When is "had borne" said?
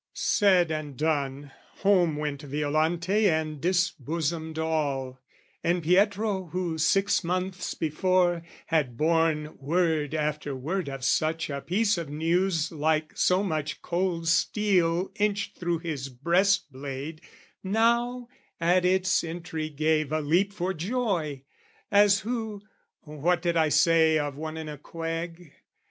8.65-9.59